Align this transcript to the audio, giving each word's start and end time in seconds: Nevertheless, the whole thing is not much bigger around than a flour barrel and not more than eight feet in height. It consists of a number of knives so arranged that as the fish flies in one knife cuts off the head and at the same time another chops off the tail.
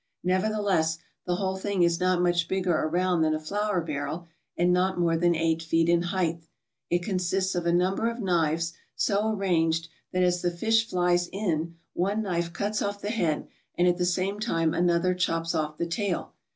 Nevertheless, 0.23 0.97
the 1.27 1.35
whole 1.35 1.57
thing 1.57 1.83
is 1.83 1.99
not 1.99 2.23
much 2.23 2.47
bigger 2.47 2.73
around 2.73 3.21
than 3.21 3.35
a 3.35 3.39
flour 3.39 3.81
barrel 3.81 4.25
and 4.57 4.73
not 4.73 4.97
more 4.97 5.15
than 5.15 5.35
eight 5.35 5.61
feet 5.61 5.87
in 5.87 6.01
height. 6.01 6.41
It 6.89 7.03
consists 7.03 7.53
of 7.53 7.67
a 7.67 7.71
number 7.71 8.09
of 8.09 8.19
knives 8.19 8.73
so 8.95 9.29
arranged 9.29 9.89
that 10.11 10.23
as 10.23 10.41
the 10.41 10.49
fish 10.49 10.89
flies 10.89 11.29
in 11.31 11.75
one 11.93 12.23
knife 12.23 12.51
cuts 12.51 12.81
off 12.81 12.99
the 12.99 13.11
head 13.11 13.45
and 13.77 13.87
at 13.87 13.99
the 13.99 14.05
same 14.05 14.39
time 14.39 14.73
another 14.73 15.13
chops 15.13 15.53
off 15.53 15.77
the 15.77 15.85
tail. 15.85 16.33